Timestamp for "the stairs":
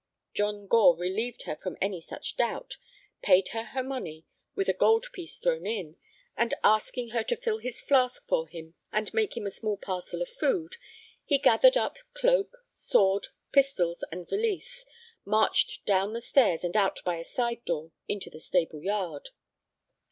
16.13-16.63